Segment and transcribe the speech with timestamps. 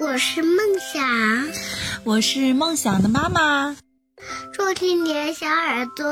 [0.00, 1.06] 我是梦想，
[2.04, 3.76] 我是梦想的妈妈。
[4.50, 6.06] 竖起你的小耳朵，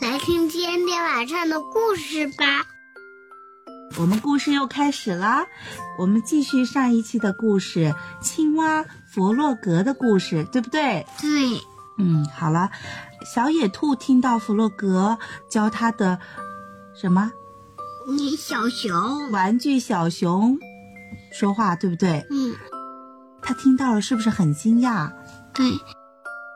[0.00, 2.64] 来听今天晚上的故事吧。
[3.98, 5.44] 我们故事又开始啦，
[5.98, 7.92] 我们继续上一期的故事——
[8.22, 11.04] 青蛙弗洛格的故事，对不对？
[11.20, 11.60] 对。
[11.98, 12.70] 嗯，好了，
[13.34, 16.20] 小野兔听到弗洛格教他的
[16.94, 17.32] 什么？
[18.06, 20.56] 你小熊，玩具小熊
[21.32, 22.24] 说话，对不对？
[22.30, 22.54] 嗯。
[23.42, 25.12] 他听到了，是不是很惊讶？
[25.52, 25.64] 对，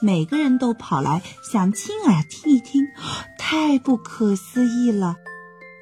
[0.00, 2.86] 每个人都跑来想亲耳听一听，
[3.38, 5.16] 太不可思议了！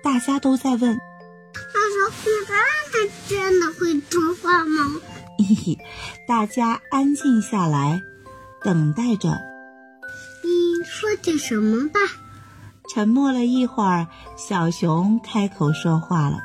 [0.03, 0.97] 大家都在问
[1.53, 1.61] ：“他
[1.93, 2.47] 说，
[2.93, 5.01] 他真的会说话吗？”
[5.39, 5.79] 嘿嘿，
[6.27, 8.01] 大家安静下来，
[8.63, 9.39] 等待着。
[10.43, 12.01] 你说点什么吧。
[12.89, 14.07] 沉默了一会儿，
[14.37, 16.39] 小熊开口说话了：“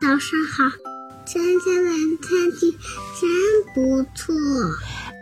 [0.00, 0.76] 早上好。”
[1.24, 2.76] 今天的天气
[3.20, 4.34] 真不错，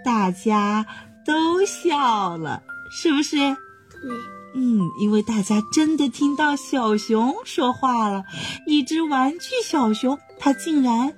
[0.04, 0.86] 大家
[1.26, 3.36] 都笑了，是不是？
[3.36, 4.10] 对。
[4.52, 8.24] 嗯，因为大家真的听到小熊说话了，
[8.66, 11.14] 一只玩具小熊，它竟然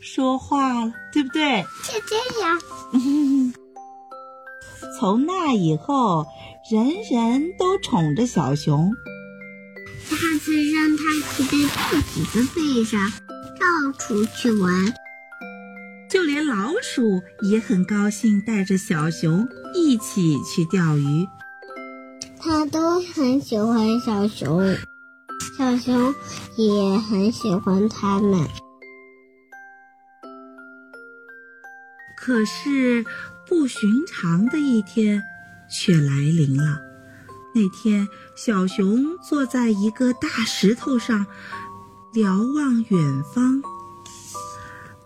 [0.00, 1.64] 说话了，对不对？
[1.82, 2.60] 就这样。
[4.98, 6.26] 从那以后，
[6.70, 8.92] 人人都宠着小熊。
[10.04, 11.56] 下次让它骑在
[11.88, 13.00] 自己的背上。
[13.62, 14.92] 到处去玩，
[16.10, 21.28] 就连老鼠也很高兴，带着小熊一起去钓鱼。
[22.40, 24.76] 它都很喜欢小熊，
[25.56, 26.12] 小熊
[26.56, 28.48] 也很喜欢它们。
[32.16, 33.04] 可是，
[33.46, 35.22] 不寻常的一天
[35.70, 36.80] 却来临了。
[37.54, 41.24] 那天，小熊坐在一个大石头上。
[42.12, 43.62] 瞭望远方，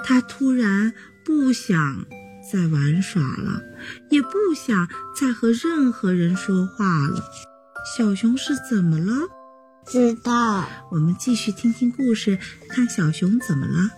[0.05, 0.93] 他突然
[1.25, 2.05] 不想
[2.53, 3.63] 再玩耍了，
[4.11, 7.23] 也不想再和任何人说话了。
[7.97, 9.13] 小熊是怎么了？
[9.87, 10.69] 知道。
[10.91, 13.89] 我们继续听听故事，看小熊怎么了。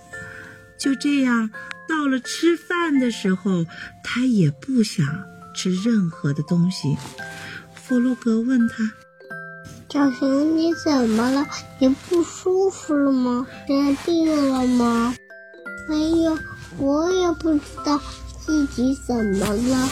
[0.78, 1.50] 就这样，
[1.88, 3.64] 到了吃饭的时候，
[4.04, 5.06] 他也不想
[5.54, 6.94] 吃任何的东西。
[7.75, 8.92] 弗洛格问他。
[9.91, 11.47] 小熊，你怎么了？
[11.78, 13.47] 你不舒服了吗？
[13.66, 15.15] 生病了吗？
[15.88, 16.38] 哎呀，
[16.76, 17.99] 我也不知道
[18.38, 19.88] 自己怎么了。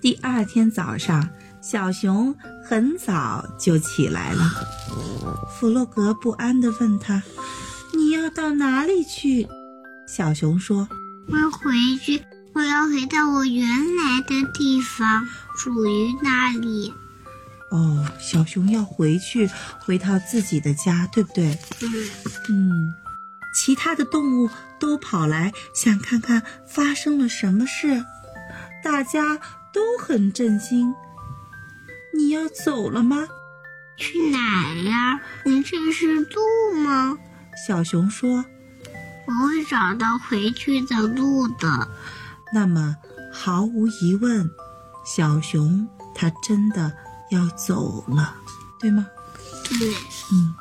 [0.00, 1.28] 第二天早上，
[1.62, 2.34] 小熊
[2.64, 4.50] 很早就起来了。
[5.48, 7.22] 弗洛格不安地问他
[7.94, 9.46] ：“你要到哪里去？”
[10.08, 10.88] 小熊说
[11.30, 11.70] ：“我要回
[12.02, 12.20] 去，
[12.54, 16.92] 我要回到我原来的地方，属于那里。”
[17.70, 19.48] 哦，小熊要回去，
[19.80, 21.58] 回到自己的家，对不对？
[22.48, 22.94] 嗯。
[23.52, 24.48] 其他的动物
[24.78, 28.04] 都跑来想看看发生了什么事，
[28.80, 29.40] 大家
[29.72, 30.94] 都很震惊。
[32.14, 33.26] 你要走了吗？
[33.96, 35.20] 去哪呀？
[35.44, 37.18] 你这是路吗？
[37.66, 38.44] 小熊说
[39.26, 41.88] ：“我会找到回去的路的。”
[42.54, 42.96] 那么，
[43.32, 44.48] 毫无疑问，
[45.04, 46.92] 小熊它真的。
[47.30, 48.34] 要走了，
[48.78, 49.06] 对吗？
[49.68, 49.88] 对。
[50.32, 50.54] 嗯，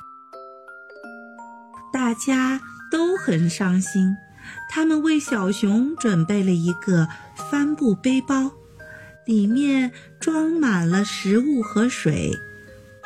[1.91, 4.15] 大家都很伤心。
[4.69, 7.07] 他们为小熊准备了一个
[7.49, 8.51] 帆布背包，
[9.25, 12.31] 里面装满了食物和水，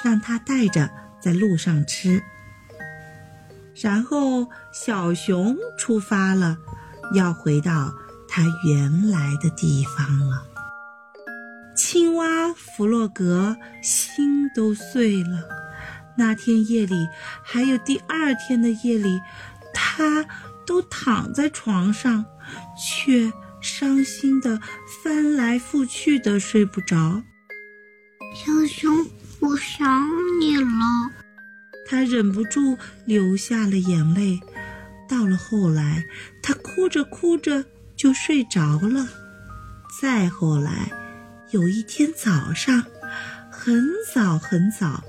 [0.04, 0.90] 让它带着
[1.22, 2.22] 在路上吃。
[3.82, 6.58] 然后小熊出发了，
[7.14, 7.94] 要回到
[8.28, 10.46] 它原来的地方了。
[11.94, 15.48] 青蛙弗洛格心都碎了。
[16.18, 17.08] 那天夜里，
[17.44, 19.22] 还有第二天的夜里，
[19.76, 20.26] 他
[20.66, 22.26] 都躺在床上，
[22.76, 23.32] 却
[23.62, 24.60] 伤心的
[25.04, 27.22] 翻来覆去的睡不着。
[28.34, 29.06] 小熊，
[29.42, 30.10] 我想
[30.42, 30.68] 你了。
[31.88, 32.76] 他忍不住
[33.06, 34.40] 流下了眼泪。
[35.08, 36.04] 到了后来，
[36.42, 37.66] 他哭着哭着
[37.96, 39.08] 就睡着了。
[40.02, 41.03] 再后来。
[41.54, 42.84] 有一天早上，
[43.52, 45.04] 很早很早，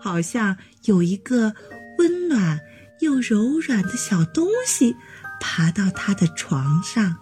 [0.00, 1.52] 好像有一个
[1.98, 2.60] 温暖
[3.00, 4.94] 又柔软的小东西
[5.40, 7.16] 爬到他的床上，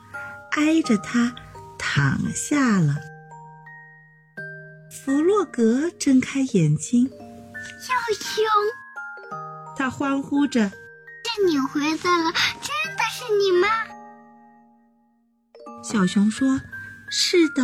[0.51, 1.35] 挨着他
[1.79, 2.97] 躺下了。
[4.91, 7.09] 弗洛格睁开眼睛，
[7.81, 8.45] 小熊，
[9.75, 10.69] 他欢呼着
[11.25, 12.31] ：“是你回来了！
[12.61, 13.69] 真的是你吗？”
[15.83, 16.61] 小熊说
[17.09, 17.63] ：“是的，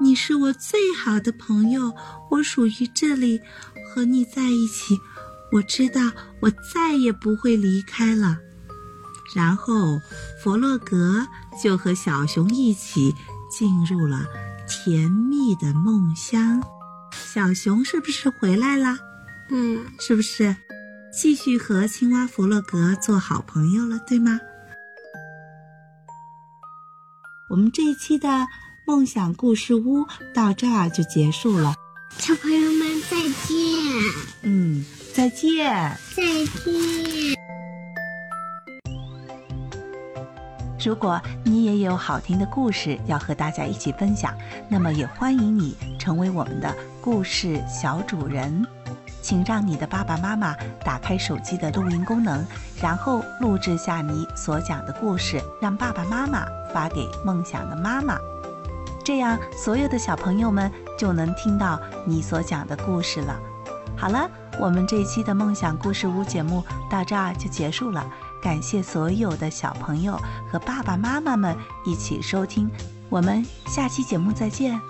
[0.00, 1.94] 你是我最好的朋友，
[2.30, 3.40] 我属于这里，
[3.86, 4.98] 和你在一起。
[5.52, 6.00] 我知道
[6.40, 8.38] 我再也不会离开了。”
[9.34, 10.00] 然后，
[10.42, 11.26] 弗洛格
[11.62, 13.14] 就和小熊一起
[13.50, 14.26] 进入了
[14.66, 16.62] 甜蜜的梦乡。
[17.12, 18.96] 小熊是不是回来了？
[19.50, 20.56] 嗯，是不是
[21.12, 23.98] 继续和青蛙弗洛格做好朋友了？
[24.08, 24.40] 对吗？
[27.50, 28.46] 我们这一期的
[28.90, 30.04] 梦想故事屋
[30.34, 31.76] 到这儿就结束了。
[32.18, 33.56] 小朋友们再见。
[34.42, 34.84] 嗯，
[35.14, 35.96] 再见。
[36.16, 36.24] 再
[36.64, 37.36] 见。
[40.84, 44.36] 如果你也有好听的故事要和大家一起分享，
[44.68, 48.66] 那么也欢迎你成为我们的故事小主人。
[49.22, 52.44] 请让你的爸爸妈妈打开手机的录音功能，
[52.82, 56.44] 然后录制下你所讲的故事，让爸爸妈妈
[56.74, 58.18] 发给梦想的妈妈。
[59.04, 63.38] 这样，所有的小朋友们就能听到你所讲的故事了。
[63.96, 68.04] 好了，我们这一期的梦想故事屋节目到这儿就结束了。
[68.42, 70.18] 感谢所有的小朋友
[70.50, 71.54] 和爸爸妈妈们
[71.84, 72.70] 一起收听，
[73.10, 74.80] 我们下期节目再见。